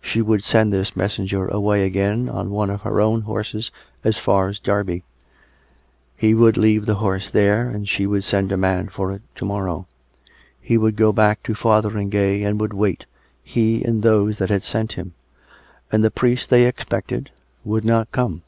She 0.00 0.22
would 0.22 0.42
send 0.42 0.72
this 0.72 0.96
messenger 0.96 1.46
away 1.46 1.84
again 1.86 2.28
on 2.28 2.50
one 2.50 2.68
of 2.68 2.80
her 2.82 3.00
own 3.00 3.20
horses 3.20 3.70
as 4.02 4.18
far 4.18 4.48
as 4.48 4.58
Derby; 4.58 5.04
he 6.16 6.34
could 6.34 6.56
leave 6.56 6.84
the 6.84 6.96
horse 6.96 7.30
there, 7.30 7.68
and 7.68 7.88
she 7.88 8.04
would 8.04 8.24
send 8.24 8.50
a 8.50 8.56
man 8.56 8.88
for 8.88 9.12
it 9.12 9.22
to 9.36 9.44
morrow. 9.44 9.86
He 10.60 10.76
would 10.76 10.96
go 10.96 11.12
back 11.12 11.44
to 11.44 11.54
Fotheringay 11.54 12.42
and 12.42 12.60
would 12.60 12.72
wait, 12.74 13.06
he 13.44 13.84
and 13.84 14.02
those 14.02 14.38
that 14.38 14.50
had 14.50 14.64
sent 14.64 14.94
him. 14.94 15.14
And 15.92 16.02
the 16.04 16.10
priest 16.10 16.50
they 16.50 16.66
expected 16.66 17.30
would 17.64 17.84
not 17.84 18.10
come. 18.10 18.42